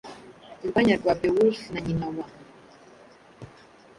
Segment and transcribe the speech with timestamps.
[0.63, 2.25] urwanya rwa beowulf na nyina wa